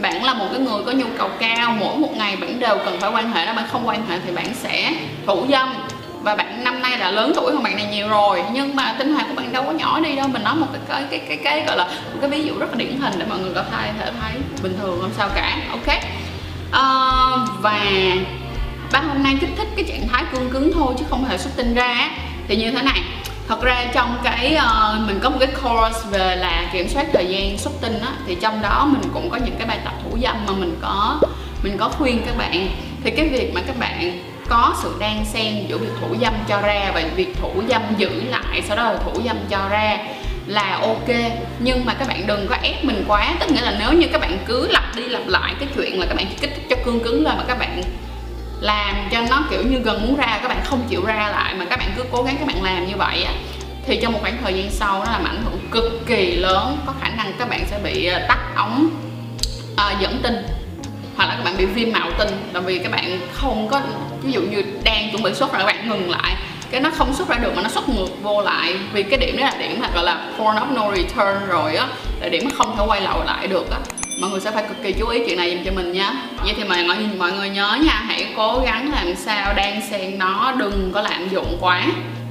bạn 0.01 0.25
là 0.25 0.35
một 0.35 0.47
cái 0.53 0.61
người 0.61 0.83
có 0.87 0.93
nhu 0.93 1.07
cầu 1.19 1.31
cao 1.39 1.77
mỗi 1.81 1.97
một 1.97 2.17
ngày 2.17 2.37
bạn 2.37 2.61
đều 2.61 2.79
cần 2.85 3.01
phải 3.01 3.11
quan 3.11 3.33
hệ 3.33 3.47
đó 3.47 3.55
bạn 3.55 3.65
không 3.73 3.89
quan 3.89 4.07
hệ 4.09 4.19
thì 4.27 4.33
bạn 4.33 4.55
sẽ 4.55 4.95
thủ 5.27 5.47
dâm. 5.51 5.75
Và 6.23 6.37
bạn 6.37 6.65
năm 6.65 6.83
nay 6.83 6.97
đã 6.99 7.11
lớn 7.11 7.33
tuổi 7.37 7.53
hơn 7.53 7.63
bạn 7.63 7.77
này 7.77 7.87
nhiều 7.93 8.09
rồi 8.09 8.45
nhưng 8.53 8.77
mà 8.77 8.95
tinh 8.99 9.15
hoạt 9.15 9.27
của 9.29 9.35
bạn 9.35 9.53
đâu 9.53 9.65
có 9.67 9.73
nhỏ 9.73 10.01
đi 10.01 10.17
đâu. 10.17 10.29
Mình 10.29 10.45
nói 10.45 10.55
một 10.55 10.67
cái 10.73 10.81
cái 10.89 11.03
cái 11.11 11.21
cái, 11.29 11.37
cái 11.37 11.65
gọi 11.67 11.77
là 11.77 11.85
một 11.85 12.19
cái 12.21 12.31
ví 12.31 12.45
dụ 12.45 12.59
rất 12.59 12.67
là 12.71 12.77
điển 12.77 13.01
hình 13.01 13.13
để 13.19 13.27
mọi 13.29 13.39
người 13.39 13.55
có 13.55 13.65
thể 13.71 13.93
thể 13.99 14.11
thấy 14.21 14.33
bình 14.63 14.79
thường 14.81 14.99
không 15.01 15.11
sao 15.17 15.29
cả. 15.35 15.59
Ok. 15.71 15.97
Uh, 16.69 17.49
và 17.63 17.81
ba 18.93 19.01
hôm 19.01 19.23
nay 19.23 19.37
kích 19.41 19.51
thích 19.57 19.69
cái 19.77 19.85
trạng 19.89 20.09
thái 20.09 20.25
cương 20.33 20.51
cứng 20.51 20.73
thôi 20.75 20.95
chứ 20.99 21.05
không 21.11 21.25
hề 21.25 21.39
xuất 21.39 21.51
tinh 21.57 21.75
ra 21.75 22.11
thì 22.49 22.57
như 22.57 22.71
thế 22.71 22.83
này. 22.83 23.03
Thật 23.49 23.63
ra 23.63 23.85
trong 23.95 24.19
cái 24.25 24.57
uh, 24.57 25.09
mình 25.09 25.21
có 25.23 25.31
một 25.31 25.37
cái 25.41 25.49
course 25.63 25.99
về 26.11 26.37
là 26.37 26.71
kiểm 26.73 26.89
soát 26.89 27.07
thời 27.13 27.27
gian 27.27 27.59
xuất 27.59 27.73
tinh 27.81 28.01
á 28.01 28.09
thì 28.27 28.37
trong 28.41 28.63
đó 28.63 28.89
mình 28.93 29.11
cũng 29.15 29.31
có 29.31 29.37
những 29.37 29.55
cái 29.59 29.67
bài 29.67 29.79
tập 29.85 29.95
thủ 30.05 30.19
dâm 30.23 30.37
mà 30.47 30.53
mình 30.53 30.79
có 30.83 31.21
mình 31.63 31.77
có 31.79 31.89
khuyên 31.89 32.23
các 32.27 32.37
bạn. 32.39 32.69
Thì 33.05 33.11
cái 33.11 33.29
việc 33.29 33.55
mà 33.55 33.61
các 33.67 33.79
bạn 33.79 34.19
có 34.49 34.75
sự 34.83 34.97
đan 35.01 35.25
xen 35.25 35.67
giữa 35.69 35.79
việc 35.79 35.93
thủ 36.01 36.17
dâm 36.21 36.35
cho 36.49 36.61
ra 36.61 36.91
và 36.95 37.03
việc 37.17 37.37
thủ 37.41 37.63
dâm 37.69 37.83
giữ 37.97 38.23
lại 38.29 38.63
sau 38.69 38.77
đó 38.77 38.83
là 38.83 38.99
thủ 38.99 39.23
dâm 39.25 39.37
cho 39.49 39.69
ra 39.69 39.99
là 40.47 40.79
ok. 40.83 41.09
Nhưng 41.59 41.85
mà 41.85 41.95
các 41.95 42.09
bạn 42.09 42.27
đừng 42.27 42.47
có 42.49 42.57
ép 42.63 42.85
mình 42.85 43.05
quá. 43.09 43.35
Tức 43.41 43.51
nghĩa 43.51 43.61
là 43.61 43.77
nếu 43.79 43.93
như 43.93 44.07
các 44.13 44.21
bạn 44.21 44.39
cứ 44.47 44.69
lặp 44.71 44.97
đi 44.97 45.03
lặp 45.03 45.23
lại 45.27 45.55
cái 45.61 45.69
chuyện 45.77 46.01
là 46.01 46.07
các 46.07 46.17
bạn 46.17 46.27
chỉ 46.31 46.37
kích 46.41 46.55
thích 46.55 46.67
cho 46.71 46.77
cương 46.85 47.01
cứng 47.01 47.25
lên 47.25 47.37
mà 47.37 47.45
các 47.49 47.59
bạn 47.59 47.83
làm 48.63 48.95
cho 49.13 49.19
nó 49.31 49.45
kiểu 49.51 49.63
như 49.63 49.79
gần 49.79 50.07
muốn 50.07 50.17
ra 50.17 50.39
các 50.43 50.49
bạn 50.49 50.61
không 50.65 50.83
chịu 50.89 51.05
ra 51.05 51.29
lại 51.33 51.55
mà 51.55 51.65
các 51.65 51.79
bạn 51.79 51.89
cứ 51.97 52.05
cố 52.13 52.23
gắng 52.23 52.37
các 52.39 52.47
bạn 52.47 52.63
làm 52.63 52.87
như 52.87 52.97
vậy 52.97 53.25
á 53.25 53.33
thì 53.87 53.99
trong 54.03 54.13
một 54.13 54.19
khoảng 54.23 54.39
thời 54.43 54.55
gian 54.55 54.71
sau 54.71 55.05
nó 55.05 55.13
làm 55.13 55.25
ảnh 55.25 55.43
hưởng 55.45 55.59
cực 55.71 56.07
kỳ 56.07 56.37
lớn 56.37 56.79
có 56.87 56.93
khả 57.01 57.09
năng 57.09 57.33
các 57.39 57.49
bạn 57.49 57.61
sẽ 57.71 57.79
bị 57.85 58.07
ờ, 58.07 58.21
tắc 58.29 58.39
ống 58.57 58.91
à, 59.77 59.95
dẫn 60.01 60.21
tinh 60.23 60.37
hoặc 61.17 61.27
là 61.27 61.35
các 61.37 61.45
bạn 61.45 61.57
bị 61.57 61.65
viêm 61.65 61.93
mạo 61.93 62.11
tinh. 62.19 62.29
Là 62.53 62.61
vì 62.61 62.79
các 62.79 62.93
bạn 62.93 63.21
không 63.33 63.69
có 63.69 63.81
ví 64.23 64.33
dụ 64.33 64.41
như 64.41 64.65
đang 64.85 65.11
chuẩn 65.11 65.23
bị 65.23 65.35
xuất 65.35 65.53
ra 65.53 65.59
các 65.59 65.67
bạn 65.67 65.89
ngừng 65.89 66.11
lại 66.11 66.35
cái 66.71 66.81
nó 66.81 66.91
không 66.91 67.15
xuất 67.15 67.29
ra 67.29 67.37
được 67.37 67.53
mà 67.57 67.63
nó 67.63 67.69
xuất 67.69 67.89
ngược 67.89 68.23
vô 68.23 68.43
lại. 68.43 68.75
Vì 68.93 69.03
cái 69.03 69.19
điểm 69.19 69.37
đó 69.37 69.45
là 69.45 69.55
điểm 69.59 69.81
mà 69.81 69.89
gọi 69.95 70.05
là 70.05 70.27
point 70.39 70.59
of 70.59 70.75
no 70.75 70.97
return 70.97 71.49
rồi 71.49 71.77
á 71.77 71.87
là 72.21 72.29
điểm 72.29 72.45
nó 72.45 72.51
không 72.55 72.77
thể 72.77 72.85
quay 72.87 73.01
lại 73.01 73.47
được 73.47 73.71
á 73.71 73.79
mọi 74.23 74.31
người 74.31 74.41
sẽ 74.41 74.51
phải 74.51 74.63
cực 74.69 74.83
kỳ 74.83 74.93
chú 74.93 75.07
ý 75.07 75.21
chuyện 75.27 75.39
này 75.39 75.51
dùm 75.51 75.65
cho 75.65 75.73
mình 75.73 75.93
nhé. 75.93 76.13
Vậy 76.45 76.55
thì 76.57 76.65
mọi 76.65 76.83
người 76.83 76.97
mọi 77.19 77.33
người 77.33 77.49
nhớ 77.49 77.79
nha 77.85 77.93
hãy 77.93 78.27
cố 78.37 78.63
gắng 78.65 78.93
làm 78.93 79.17
sao 79.17 79.55
đang 79.55 79.83
xen 79.91 80.19
nó 80.19 80.55
đừng 80.59 80.91
có 80.95 81.03
lạm 81.03 81.29
dụng 81.29 81.57
quá. 81.61 81.87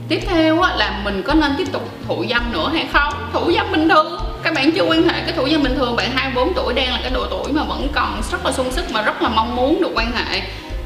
Tiếp 0.10 0.20
theo 0.28 0.62
á, 0.62 0.76
là 0.76 1.02
mình 1.04 1.24
có 1.24 1.34
nên 1.34 1.52
tiếp 1.58 1.68
tục 1.72 1.90
thủ 2.08 2.26
dâm 2.30 2.52
nữa 2.54 2.70
hay 2.74 2.88
không? 2.94 3.14
Thủ 3.34 3.52
dâm 3.56 3.72
bình 3.72 3.90
thường. 3.90 4.22
Các 4.44 4.54
bạn 4.54 4.72
chưa 4.72 4.84
quan 4.84 5.04
hệ 5.04 5.22
cái 5.22 5.34
thủ 5.36 5.50
dâm 5.50 5.64
bình 5.64 5.76
thường 5.76 5.96
bạn 5.96 6.12
24 6.16 6.54
tuổi 6.54 6.74
đang 6.74 6.92
là 6.92 7.00
cái 7.02 7.12
độ 7.12 7.26
tuổi 7.30 7.52
mà 7.52 7.64
vẫn 7.64 7.88
còn 7.94 8.22
rất 8.32 8.46
là 8.46 8.52
sung 8.52 8.72
sức 8.72 8.92
mà 8.92 9.02
rất 9.02 9.22
là 9.22 9.30
mong 9.30 9.56
muốn 9.56 9.82
được 9.82 9.92
quan 9.96 10.12
hệ 10.12 10.42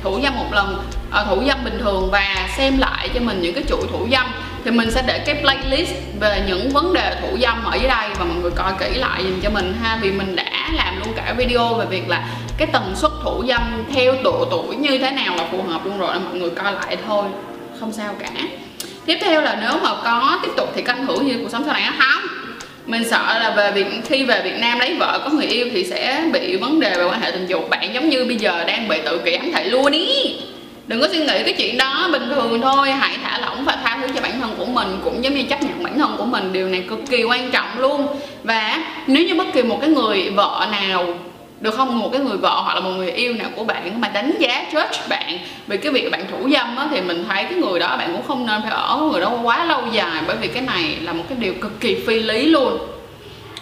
thủ 0.06 0.19
dâm 0.24 0.36
một 0.36 0.54
lần 0.54 0.78
uh, 1.07 1.28
thủ 1.30 1.44
dâm 1.48 1.63
bình 1.63 1.80
thường 1.80 2.10
và 2.12 2.50
xem 2.57 2.78
lại 2.78 3.10
cho 3.13 3.19
mình 3.19 3.42
những 3.42 3.54
cái 3.54 3.63
chuỗi 3.69 3.88
thủ 3.92 4.07
dâm 4.12 4.25
thì 4.66 4.72
mình 4.72 4.92
sẽ 4.92 5.04
để 5.07 5.19
cái 5.25 5.36
playlist 5.42 5.94
về 6.19 6.44
những 6.48 6.69
vấn 6.69 6.94
đề 6.94 7.16
thủ 7.22 7.38
dâm 7.42 7.63
ở 7.63 7.75
dưới 7.75 7.88
đây 7.88 8.10
và 8.19 8.25
mọi 8.25 8.38
người 8.42 8.52
coi 8.52 8.74
kỹ 8.80 9.00
lại 9.00 9.24
dùm 9.24 9.42
cho 9.42 9.50
mình 9.50 9.74
ha. 9.81 10.00
Vì 10.02 10.12
mình 10.12 10.36
đã 10.36 10.69
làm 10.74 11.00
luôn 11.00 11.13
cả 11.16 11.34
video 11.38 11.74
về 11.74 11.86
việc 11.86 12.10
là 12.10 12.28
cái 12.57 12.68
tần 12.68 12.96
suất 12.96 13.12
thủ 13.24 13.44
dâm 13.48 13.84
theo 13.94 14.16
độ 14.24 14.48
tuổi 14.52 14.75
như 14.75 14.98
thế 14.98 15.12
nào 15.12 15.36
là 15.36 15.48
phù 15.52 15.63
hợp 15.63 15.86
luôn 15.86 15.98
rồi 15.98 16.19
mọi 16.19 16.40
người 16.40 16.50
coi 16.50 16.74
lại 16.74 16.98
thôi 17.08 17.25
không 17.80 17.92
sao 17.92 18.13
cả. 18.19 18.31
Tiếp 19.06 19.18
theo 19.22 19.42
là 19.42 19.58
nếu 19.62 19.80
mà 19.84 19.90
có 20.04 20.40
tiếp 20.42 20.51
tục 20.58 20.69
thì 20.75 20.81
canh 20.81 21.06
hưởng 21.06 21.28
như 21.28 21.38
cuộc 21.42 21.50
sống 21.51 21.63
sau 21.66 21.74
này 21.74 21.84
nó 21.86 22.06
không 22.06 22.35
mình 22.86 23.04
sợ 23.10 23.40
là 23.40 23.54
về 23.58 23.72
việc 23.72 23.86
khi 24.06 24.24
về 24.24 24.42
Việt 24.44 24.60
Nam 24.60 24.80
lấy 24.80 24.96
vợ 24.96 25.22
có 25.24 25.30
người 25.30 25.46
yêu 25.46 25.68
thì 25.72 25.84
sẽ 25.84 26.24
bị 26.34 26.56
vấn 26.56 26.80
đề 26.80 26.96
về 26.98 27.06
quan 27.06 27.22
hệ 27.22 27.32
tình 27.32 27.48
dục. 27.48 27.70
Bạn 27.70 27.94
giống 27.94 28.10
như 28.10 28.25
bây 28.25 28.36
giờ 28.36 28.63
đang 28.68 28.88
bị 28.88 28.98
tự 29.06 29.18
kỷ 29.18 29.34
ám 29.34 29.51
thị 29.54 29.63
luôn 29.63 29.92
ý. 29.92 30.36
Đừng 30.88 31.01
có 31.01 31.08
suy 31.12 31.18
nghĩ 31.18 31.44
cái 31.44 31.54
chuyện 31.58 31.77
đó, 31.77 32.10
bình 32.12 32.30
thường 32.30 32.62
thôi. 32.62 32.92
Hãy 32.92 33.18
thả 33.24 33.39
lỏng 33.39 33.65
và 33.65 33.77
tha 33.84 33.98
thứ 34.01 34.08
cho 34.15 34.22
bản 34.22 34.42
thân 34.42 34.56
của 34.58 34.65
mình, 34.65 34.98
cũng 35.04 35.24
giống 35.24 35.36
như 35.36 35.44
chấp 35.44 35.62
nhận 35.62 35.84
bản 35.84 36.00
thân 36.00 36.15
của 36.18 36.25
mình. 36.25 36.54
Điều 36.54 36.68
này 36.68 36.84
cực 36.89 37.00
kỳ 37.10 37.24
quan 37.24 37.51
trọng 37.51 37.80
luôn. 37.80 38.08
Và 38.44 38.84
nếu 39.08 39.24
như 39.24 39.36
bất 39.36 39.54
kỳ 39.54 39.63
một 39.63 39.77
cái 39.82 39.89
người 39.89 40.30
vợ 40.30 40.68
nào 40.72 41.06
được 41.65 41.75
không? 41.75 42.00
Một 42.00 42.10
cái 42.12 42.22
người 42.22 42.38
vợ 42.38 42.62
hoặc 42.63 42.74
là 42.74 42.79
một 42.79 42.89
người 42.89 43.12
yêu 43.12 43.34
nào 43.34 43.50
của 43.55 43.63
bạn 43.63 44.01
mà 44.01 44.07
đánh 44.07 44.31
giá 44.39 44.65
judge 44.72 45.10
bạn 45.10 45.38
vì 45.67 45.77
cái 45.77 45.91
việc 45.91 46.12
bạn 46.12 46.25
thủ 46.31 46.50
dâm 46.50 46.75
á, 46.75 46.88
thì 46.91 47.01
mình 47.01 47.25
thấy 47.29 47.43
cái 47.43 47.53
người 47.53 47.79
đó 47.79 47.98
bạn 47.98 48.13
cũng 48.13 48.27
không 48.27 48.45
nên 48.45 48.62
phải 48.62 48.72
ở 48.72 48.98
người 49.12 49.22
đó 49.22 49.31
quá 49.43 49.65
lâu 49.65 49.81
dài 49.91 50.24
bởi 50.27 50.36
vì 50.41 50.48
cái 50.48 50.62
này 50.62 50.98
là 51.01 51.13
một 51.13 51.24
cái 51.29 51.38
điều 51.41 51.53
cực 51.62 51.79
kỳ 51.79 52.03
phi 52.07 52.19
lý 52.19 52.45
luôn. 52.45 52.77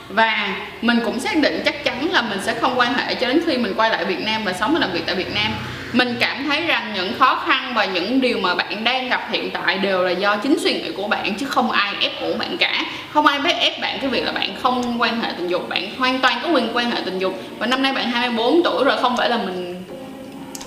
Và 0.09 0.55
mình 0.81 0.99
cũng 1.05 1.19
xác 1.19 1.37
định 1.37 1.61
chắc 1.65 1.83
chắn 1.83 2.09
là 2.11 2.21
mình 2.21 2.39
sẽ 2.43 2.53
không 2.61 2.79
quan 2.79 2.93
hệ 2.93 3.15
cho 3.15 3.27
đến 3.27 3.41
khi 3.45 3.57
mình 3.57 3.73
quay 3.77 3.89
lại 3.89 4.05
Việt 4.05 4.19
Nam 4.25 4.43
và 4.43 4.53
sống 4.53 4.73
và 4.73 4.79
làm 4.79 4.91
việc 4.91 5.03
tại 5.05 5.15
Việt 5.15 5.35
Nam 5.35 5.51
mình 5.93 6.17
cảm 6.19 6.43
thấy 6.49 6.61
rằng 6.61 6.93
những 6.95 7.19
khó 7.19 7.43
khăn 7.45 7.73
và 7.75 7.85
những 7.85 8.21
điều 8.21 8.39
mà 8.39 8.55
bạn 8.55 8.83
đang 8.83 9.09
gặp 9.09 9.27
hiện 9.31 9.51
tại 9.51 9.77
đều 9.77 10.03
là 10.03 10.11
do 10.11 10.35
chính 10.35 10.59
suy 10.59 10.73
nghĩ 10.73 10.91
của 10.97 11.07
bạn, 11.07 11.35
chứ 11.35 11.45
không 11.45 11.71
ai 11.71 11.93
ép 12.01 12.21
buộc 12.21 12.37
bạn 12.37 12.57
cả 12.57 12.85
không 13.13 13.25
ai 13.25 13.39
biết 13.39 13.55
ép 13.57 13.81
bạn 13.81 13.97
cái 13.99 14.09
việc 14.09 14.25
là 14.25 14.31
bạn 14.31 14.49
không 14.61 15.01
quan 15.01 15.21
hệ 15.21 15.29
tình 15.37 15.47
dục, 15.47 15.69
bạn 15.69 15.95
hoàn 15.97 16.19
toàn 16.19 16.39
có 16.43 16.49
quyền 16.49 16.69
quan 16.73 16.91
hệ 16.91 16.97
tình 17.05 17.19
dục 17.19 17.39
và 17.59 17.67
năm 17.67 17.81
nay 17.81 17.93
bạn 17.93 18.11
24 18.11 18.63
tuổi 18.63 18.83
rồi, 18.83 18.97
không 19.01 19.17
phải 19.17 19.29
là 19.29 19.37
mình, 19.37 19.83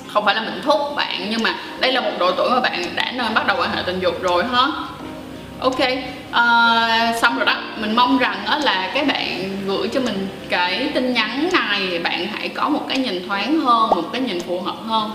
không 0.09 0.25
phải 0.25 0.35
là 0.35 0.41
mình 0.41 0.61
thúc 0.65 0.81
bạn, 0.97 1.27
nhưng 1.31 1.43
mà 1.43 1.55
đây 1.81 1.93
là 1.93 2.01
một 2.01 2.11
độ 2.19 2.33
tuổi 2.33 2.51
mà 2.51 2.61
bạn 2.61 2.85
đã 2.95 3.13
nên 3.13 3.35
bắt 3.35 3.47
đầu 3.47 3.57
quan 3.61 3.71
hệ 3.71 3.83
tình 3.87 4.01
dục 4.01 4.23
rồi 4.23 4.45
hết 4.45 4.71
ok 5.61 5.81
uh, 5.81 7.17
xong 7.23 7.37
rồi 7.37 7.47
đó. 7.47 7.57
Mình 7.77 7.97
mong 7.97 8.19
rằng 8.19 8.43
đó 8.47 8.59
là 8.59 8.91
các 8.95 9.07
bạn 9.07 9.57
gửi 9.67 9.89
cho 9.89 10.01
mình 10.01 10.29
cái 10.49 10.91
tin 10.95 11.13
nhắn 11.13 11.49
này. 11.53 11.99
Bạn 11.99 12.27
hãy 12.33 12.49
có 12.49 12.69
một 12.69 12.83
cái 12.89 12.99
nhìn 12.99 13.29
thoáng 13.29 13.61
hơn 13.61 13.91
một 13.91 14.05
cái 14.13 14.21
nhìn 14.21 14.41
phù 14.41 14.61
hợp 14.61 14.77
hơn 14.87 15.11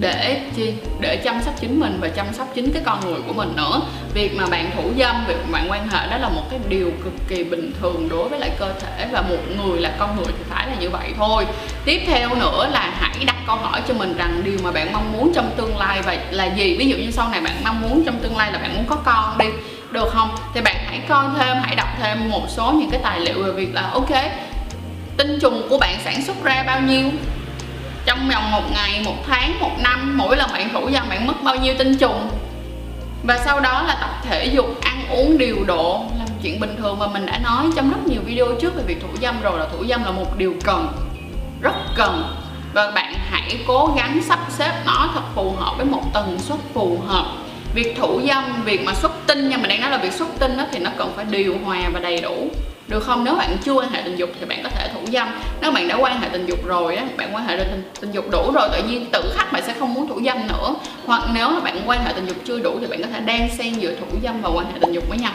để 0.00 0.40
chi 0.56 0.72
để 1.00 1.16
chăm 1.16 1.42
sóc 1.42 1.54
chính 1.60 1.80
mình 1.80 1.98
và 2.00 2.08
chăm 2.08 2.26
sóc 2.32 2.48
chính 2.54 2.72
cái 2.72 2.82
con 2.86 3.00
người 3.04 3.20
của 3.26 3.32
mình 3.32 3.52
nữa. 3.56 3.80
Việc 4.14 4.36
mà 4.36 4.46
bạn 4.46 4.70
thủ 4.76 4.90
dâm 4.98 5.24
việc 5.28 5.36
mà 5.48 5.58
bạn 5.58 5.70
quan 5.70 5.88
hệ 5.88 6.10
đó 6.10 6.18
là 6.18 6.28
một 6.28 6.42
cái 6.50 6.60
điều 6.68 6.92
cực 7.04 7.12
kỳ 7.28 7.44
bình 7.44 7.72
thường 7.80 8.08
đối 8.08 8.28
với 8.28 8.38
lại 8.38 8.50
cơ 8.58 8.72
thể 8.80 9.06
và 9.12 9.22
một 9.22 9.38
người 9.56 9.80
là 9.80 9.92
con 9.98 10.16
người 10.16 10.26
thì 10.38 10.44
phải 10.50 10.66
là 10.66 10.74
như 10.80 10.90
vậy 10.90 11.12
thôi. 11.18 11.46
Tiếp 11.84 12.02
theo 12.06 12.34
nữa 12.34 12.68
là 12.72 12.92
hãy 13.00 13.24
đặt 13.26 13.36
câu 13.46 13.56
hỏi 13.56 13.82
cho 13.88 13.94
mình 13.94 14.16
rằng 14.16 14.42
điều 14.44 14.58
mà 14.64 14.70
bạn 14.70 14.92
mong 14.92 15.12
muốn 15.12 15.32
trong 15.34 15.50
tương 15.56 15.78
lai 15.78 16.02
và 16.02 16.16
là 16.30 16.44
gì? 16.44 16.76
Ví 16.78 16.88
dụ 16.88 16.96
như 16.96 17.10
sau 17.10 17.28
này 17.28 17.40
bạn 17.40 17.54
mong 17.64 17.80
muốn 17.80 18.02
trong 18.06 18.18
tương 18.22 18.36
lai 18.36 18.52
là 18.52 18.58
bạn 18.58 18.74
muốn 18.74 18.84
có 18.88 18.96
con 18.96 19.38
đi 19.38 19.46
được 19.94 20.10
không? 20.12 20.30
Thì 20.54 20.60
bạn 20.60 20.76
hãy 20.86 21.00
coi 21.08 21.24
thêm, 21.38 21.56
hãy 21.62 21.74
đọc 21.74 21.88
thêm 22.02 22.30
một 22.30 22.42
số 22.48 22.72
những 22.72 22.90
cái 22.90 23.00
tài 23.02 23.20
liệu 23.20 23.42
về 23.42 23.52
việc 23.52 23.74
là, 23.74 23.90
ok, 23.92 24.10
tinh 25.16 25.38
trùng 25.40 25.66
của 25.70 25.78
bạn 25.78 25.98
sản 26.04 26.22
xuất 26.22 26.44
ra 26.44 26.62
bao 26.66 26.80
nhiêu? 26.80 27.10
Trong 28.06 28.28
vòng 28.28 28.50
một 28.50 28.62
ngày, 28.72 29.02
một 29.04 29.16
tháng, 29.26 29.60
một 29.60 29.70
năm, 29.78 30.18
mỗi 30.18 30.36
lần 30.36 30.52
bạn 30.52 30.72
thủ 30.72 30.90
dâm 30.92 31.08
bạn 31.08 31.26
mất 31.26 31.42
bao 31.42 31.56
nhiêu 31.56 31.74
tinh 31.78 31.96
trùng? 31.96 32.30
Và 33.22 33.38
sau 33.44 33.60
đó 33.60 33.82
là 33.82 33.96
tập 34.00 34.10
thể 34.22 34.44
dục, 34.44 34.66
ăn 34.80 35.04
uống 35.10 35.38
điều 35.38 35.64
độ, 35.66 36.04
là 36.18 36.24
một 36.24 36.34
chuyện 36.42 36.60
bình 36.60 36.76
thường 36.78 36.98
mà 36.98 37.06
mình 37.06 37.26
đã 37.26 37.38
nói 37.38 37.66
trong 37.76 37.90
rất 37.90 38.06
nhiều 38.06 38.20
video 38.24 38.46
trước 38.60 38.76
về 38.76 38.82
việc 38.86 39.02
thủ 39.02 39.08
dâm 39.22 39.40
rồi, 39.42 39.58
là 39.58 39.66
thủ 39.72 39.84
dâm 39.86 40.04
là 40.04 40.10
một 40.10 40.38
điều 40.38 40.54
cần, 40.64 40.92
rất 41.60 41.74
cần. 41.96 42.36
Và 42.72 42.90
bạn 42.90 43.14
hãy 43.30 43.58
cố 43.66 43.94
gắng 43.96 44.20
sắp 44.28 44.38
xếp 44.48 44.72
nó 44.86 45.08
thật 45.14 45.22
phù 45.34 45.54
hợp 45.58 45.74
với 45.76 45.86
một 45.86 46.02
tần 46.12 46.38
suất 46.38 46.58
phù 46.74 46.98
hợp 47.06 47.24
việc 47.74 47.96
thủ 47.96 48.20
dâm 48.28 48.62
việc 48.64 48.84
mà 48.84 48.94
xuất 48.94 49.12
tinh 49.26 49.48
nha 49.48 49.56
mình 49.56 49.68
đang 49.68 49.80
nói 49.80 49.90
là 49.90 49.98
việc 49.98 50.12
xuất 50.12 50.28
tinh 50.38 50.56
đó 50.56 50.64
thì 50.72 50.78
nó 50.78 50.90
cần 50.98 51.12
phải 51.16 51.24
điều 51.30 51.58
hòa 51.64 51.80
và 51.92 52.00
đầy 52.00 52.20
đủ. 52.20 52.48
Được 52.88 53.00
không? 53.00 53.24
Nếu 53.24 53.34
bạn 53.34 53.56
chưa 53.64 53.72
quan 53.72 53.90
hệ 53.90 54.02
tình 54.02 54.16
dục 54.16 54.30
thì 54.40 54.46
bạn 54.46 54.62
có 54.62 54.68
thể 54.68 54.88
thủ 54.94 55.00
dâm. 55.12 55.28
Nếu 55.60 55.70
bạn 55.70 55.88
đã 55.88 55.96
quan 55.96 56.20
hệ 56.20 56.28
tình 56.28 56.46
dục 56.46 56.66
rồi 56.66 56.96
á 56.96 57.04
bạn 57.16 57.34
quan 57.34 57.46
hệ 57.46 57.56
tình, 57.56 57.90
tình 58.00 58.12
dục 58.12 58.30
đủ 58.30 58.52
rồi 58.54 58.68
tự 58.72 58.82
nhiên 58.88 59.06
tự 59.12 59.32
khắc 59.36 59.52
bạn 59.52 59.62
sẽ 59.66 59.74
không 59.78 59.94
muốn 59.94 60.08
thủ 60.08 60.20
dâm 60.24 60.46
nữa. 60.46 60.74
Hoặc 61.06 61.22
nếu 61.34 61.50
là 61.50 61.60
bạn 61.60 61.80
quan 61.86 62.04
hệ 62.04 62.12
tình 62.12 62.26
dục 62.26 62.36
chưa 62.44 62.58
đủ 62.58 62.78
thì 62.80 62.86
bạn 62.86 63.02
có 63.02 63.08
thể 63.12 63.20
đan 63.20 63.48
xen 63.58 63.72
giữa 63.72 63.94
thủ 63.94 64.06
dâm 64.22 64.42
và 64.42 64.50
quan 64.54 64.66
hệ 64.66 64.78
tình 64.80 64.92
dục 64.92 65.08
với 65.08 65.18
nhau 65.18 65.32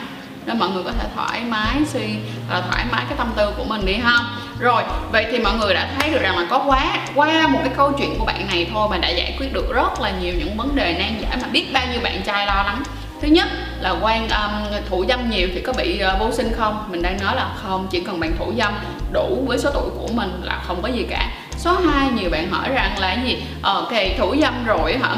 để 0.49 0.55
mọi 0.55 0.69
người 0.69 0.83
có 0.83 0.91
thể 0.91 1.05
thoải 1.15 1.41
mái 1.49 1.75
suy 1.93 2.15
là 2.49 2.61
thoải 2.61 2.85
mái 2.91 3.05
cái 3.09 3.17
tâm 3.17 3.27
tư 3.35 3.51
của 3.57 3.63
mình 3.63 3.85
đi 3.85 3.93
ha. 3.93 4.19
Rồi 4.59 4.83
vậy 5.11 5.25
thì 5.31 5.39
mọi 5.39 5.53
người 5.53 5.73
đã 5.73 5.89
thấy 5.99 6.09
được 6.09 6.21
rằng 6.21 6.37
là 6.37 6.45
có 6.49 6.63
quá 6.67 6.97
qua 7.15 7.47
một 7.47 7.59
cái 7.63 7.73
câu 7.77 7.91
chuyện 7.97 8.19
của 8.19 8.25
bạn 8.25 8.47
này 8.47 8.67
thôi 8.73 8.87
mà 8.91 8.97
đã 8.97 9.09
giải 9.09 9.35
quyết 9.39 9.53
được 9.53 9.73
rất 9.73 10.01
là 10.01 10.11
nhiều 10.21 10.33
những 10.39 10.57
vấn 10.57 10.75
đề 10.75 10.95
nan 10.99 11.21
giải 11.21 11.37
mà 11.41 11.47
biết 11.51 11.65
bao 11.73 11.83
nhiêu 11.91 12.01
bạn 12.03 12.21
trai 12.25 12.45
lo 12.45 12.63
lắng. 12.63 12.83
Thứ 13.21 13.27
nhất 13.27 13.47
là 13.79 13.95
quan 14.01 14.29
um, 14.29 14.81
thủ 14.89 15.05
dâm 15.09 15.29
nhiều 15.29 15.47
thì 15.53 15.61
có 15.61 15.73
bị 15.73 16.01
uh, 16.13 16.19
vô 16.19 16.31
sinh 16.31 16.51
không? 16.57 16.83
Mình 16.91 17.01
đang 17.01 17.17
nói 17.21 17.35
là 17.35 17.49
không 17.63 17.87
chỉ 17.91 17.99
cần 17.99 18.19
bạn 18.19 18.31
thủ 18.39 18.53
dâm 18.57 18.73
đủ 19.11 19.43
với 19.47 19.59
số 19.59 19.69
tuổi 19.73 19.89
của 19.97 20.07
mình 20.13 20.41
là 20.43 20.61
không 20.67 20.81
có 20.81 20.87
gì 20.87 21.05
cả. 21.09 21.31
Số 21.57 21.73
2 21.73 22.09
nhiều 22.09 22.29
bạn 22.29 22.51
hỏi 22.51 22.69
rằng 22.69 22.99
là 22.99 23.17
gì? 23.25 23.43
Ờ, 23.61 23.73
ok 23.73 23.93
thủ 24.17 24.35
dâm 24.41 24.65
rồi 24.65 24.97
hả? 25.01 25.15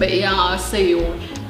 Bị 0.00 0.24
uh, 0.24 0.60
xìu 0.60 1.00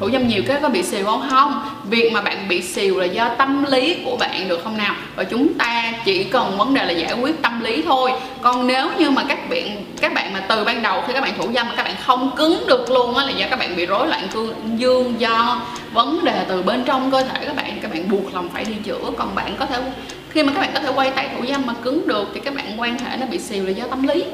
thủ 0.00 0.10
dâm 0.10 0.28
nhiều 0.28 0.42
cái 0.46 0.58
có 0.62 0.68
bị 0.68 0.82
xìu 0.82 1.04
không 1.04 1.26
không? 1.30 1.64
Việc 1.84 2.12
mà 2.12 2.20
bạn 2.20 2.48
bị 2.48 2.62
xìu 2.62 2.98
là 2.98 3.04
do 3.04 3.28
tâm 3.28 3.64
lý 3.64 3.96
của 4.04 4.16
bạn 4.16 4.48
được 4.48 4.60
không 4.64 4.76
nào? 4.76 4.94
Và 5.16 5.24
chúng 5.24 5.54
ta 5.54 5.92
chỉ 6.04 6.24
cần 6.24 6.58
vấn 6.58 6.74
đề 6.74 6.84
là 6.84 6.92
giải 6.92 7.14
quyết 7.20 7.42
tâm 7.42 7.60
lý 7.60 7.82
thôi. 7.82 8.12
Còn 8.42 8.66
nếu 8.66 8.90
như 8.98 9.10
mà 9.10 9.24
các 9.28 9.50
bạn 9.50 9.84
các 10.00 10.14
bạn 10.14 10.32
mà 10.32 10.40
từ 10.40 10.64
ban 10.64 10.82
đầu 10.82 11.02
khi 11.06 11.12
các 11.12 11.20
bạn 11.20 11.32
thủ 11.38 11.48
dâm 11.54 11.68
mà 11.68 11.74
các 11.76 11.82
bạn 11.82 11.94
không 12.04 12.30
cứng 12.36 12.64
được 12.66 12.90
luôn 12.90 13.16
á 13.16 13.24
là 13.24 13.30
do 13.30 13.46
các 13.50 13.58
bạn 13.58 13.76
bị 13.76 13.86
rối 13.86 14.08
loạn 14.08 14.28
cương, 14.32 14.54
dương 14.76 15.14
do 15.18 15.60
vấn 15.92 16.24
đề 16.24 16.44
từ 16.48 16.62
bên 16.62 16.82
trong 16.84 17.10
cơ 17.10 17.22
thể 17.22 17.46
các 17.46 17.56
bạn 17.56 17.78
các 17.82 17.90
bạn 17.90 18.10
buộc 18.10 18.34
lòng 18.34 18.48
phải 18.54 18.64
đi 18.64 18.74
chữa. 18.84 19.10
Còn 19.16 19.34
bạn 19.34 19.56
có 19.58 19.66
thể, 19.66 19.80
khi 20.30 20.42
mà 20.42 20.52
các 20.52 20.60
bạn 20.60 20.70
có 20.74 20.80
thể 20.80 20.92
quay 20.94 21.10
tay 21.10 21.28
thủ 21.36 21.46
dâm 21.48 21.66
mà 21.66 21.74
cứng 21.82 22.08
được 22.08 22.28
thì 22.34 22.40
các 22.40 22.54
bạn 22.54 22.80
quan 22.80 22.98
hệ 22.98 23.16
nó 23.16 23.26
bị 23.26 23.38
xìu 23.38 23.64
là 23.64 23.70
do 23.70 23.84
tâm 23.90 24.02
lý 24.02 24.24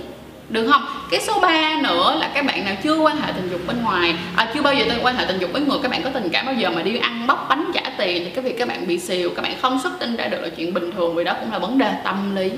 được 0.50 0.70
không? 0.70 0.82
Cái 1.10 1.20
số 1.20 1.40
3 1.40 1.76
nữa 1.82 2.16
là 2.20 2.30
các 2.34 2.44
bạn 2.44 2.64
nào 2.64 2.74
chưa 2.82 2.96
quan 2.96 3.16
hệ 3.16 3.32
tình 3.36 3.48
dục 3.50 3.60
bên 3.66 3.82
ngoài 3.82 4.14
à, 4.36 4.50
chưa 4.54 4.62
bao 4.62 4.74
giờ 4.74 4.84
tôi 4.88 4.98
quan 5.02 5.16
hệ 5.16 5.24
tình 5.24 5.38
dục 5.38 5.50
với 5.52 5.62
người. 5.62 5.78
Các 5.82 5.90
bạn 5.90 6.02
có 6.02 6.10
tình 6.10 6.28
cảm 6.32 6.46
bao 6.46 6.54
giờ 6.54 6.70
mà 6.70 6.82
đi 6.82 6.96
ăn 6.96 7.26
bóc 7.26 7.46
bánh 7.48 7.70
trả 7.74 7.82
tiền 7.98 8.24
thì 8.24 8.30
cái 8.30 8.44
việc 8.44 8.58
các 8.58 8.68
bạn 8.68 8.86
bị 8.86 8.98
xìu 8.98 9.30
các 9.36 9.42
bạn 9.42 9.54
không 9.62 9.80
xuất 9.82 9.92
tinh 10.00 10.16
ra 10.16 10.26
được 10.26 10.38
là 10.42 10.48
chuyện 10.48 10.74
bình 10.74 10.90
thường 10.92 11.14
vì 11.14 11.24
đó 11.24 11.34
cũng 11.40 11.52
là 11.52 11.58
vấn 11.58 11.78
đề 11.78 11.92
tâm 12.04 12.36
lý. 12.36 12.50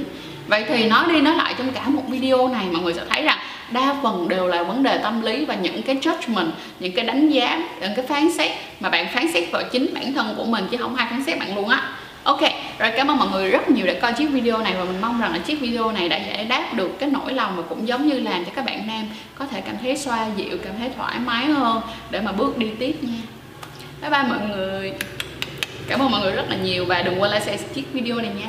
Vậy 0.46 0.64
thì 0.68 0.88
nói 0.88 1.04
đi 1.08 1.20
nói 1.20 1.34
lại 1.36 1.54
trong 1.58 1.70
cả 1.70 1.88
một 1.88 2.02
video 2.08 2.48
này 2.48 2.66
mọi 2.72 2.82
người 2.82 2.94
sẽ 2.94 3.02
thấy 3.08 3.22
rằng 3.22 3.38
đa 3.70 3.94
phần 4.02 4.28
đều 4.28 4.48
là 4.48 4.62
vấn 4.62 4.82
đề 4.82 4.98
tâm 4.98 5.22
lý 5.22 5.44
và 5.44 5.54
những 5.54 5.82
cái 5.82 5.96
judgment 5.96 6.50
những 6.80 6.92
cái 6.92 7.04
đánh 7.04 7.28
giá 7.28 7.58
những 7.80 7.92
cái 7.96 8.06
phán 8.06 8.32
xét 8.32 8.50
mà 8.80 8.88
bạn 8.88 9.06
phán 9.14 9.32
xét 9.32 9.52
vào 9.52 9.62
chính 9.72 9.94
bản 9.94 10.12
thân 10.12 10.34
của 10.36 10.44
mình 10.44 10.64
chứ 10.70 10.76
không 10.76 10.94
ai 10.94 11.06
phán 11.10 11.24
xét 11.24 11.38
bạn 11.38 11.56
luôn 11.56 11.68
á. 11.68 11.82
Ok, 12.22 12.40
rồi 12.78 12.92
cảm 12.96 13.10
ơn 13.10 13.16
mọi 13.16 13.28
người 13.28 13.50
rất 13.50 13.70
nhiều 13.70 13.86
đã 13.86 13.94
coi 14.02 14.12
chiếc 14.12 14.26
video 14.26 14.58
này 14.58 14.74
và 14.78 14.84
mình 14.84 15.00
mong 15.00 15.20
rằng 15.20 15.32
là 15.32 15.38
chiếc 15.38 15.60
video 15.60 15.92
này 15.92 16.08
đã 16.08 16.16
giải 16.16 16.44
đáp 16.44 16.74
được 16.74 16.98
cái 16.98 17.10
nỗi 17.10 17.32
lòng 17.32 17.56
và 17.56 17.62
cũng 17.68 17.88
giống 17.88 18.08
như 18.08 18.18
làm 18.18 18.44
cho 18.44 18.50
các 18.54 18.64
bạn 18.64 18.86
nam 18.86 19.04
có 19.34 19.46
thể 19.46 19.60
cảm 19.60 19.76
thấy 19.82 19.96
xoa 19.96 20.28
dịu, 20.36 20.58
cảm 20.64 20.74
thấy 20.78 20.90
thoải 20.96 21.18
mái 21.18 21.46
hơn 21.46 21.80
để 22.10 22.20
mà 22.20 22.32
bước 22.32 22.58
đi 22.58 22.70
tiếp 22.78 22.96
nha. 23.02 23.20
Bye 24.00 24.10
bye 24.10 24.22
mọi 24.22 24.48
người. 24.48 24.92
Cảm 25.88 26.00
ơn 26.00 26.10
mọi 26.10 26.20
người 26.20 26.32
rất 26.32 26.50
là 26.50 26.56
nhiều 26.56 26.84
và 26.84 27.02
đừng 27.02 27.20
quên 27.20 27.32
like 27.32 27.44
share 27.44 27.64
chiếc 27.74 27.92
video 27.92 28.16
này 28.16 28.30
nha. 28.40 28.48